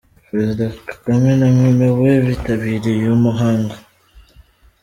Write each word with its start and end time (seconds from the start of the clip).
Perezida 0.29 0.65
Kagame 0.87 1.31
na 1.39 1.47
Mme 1.57 1.87
we 1.99 2.11
bitabiriye 2.25 2.95
uyu 3.01 3.15
muhango 3.23 3.75